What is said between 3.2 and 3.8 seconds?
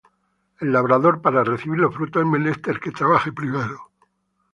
primero.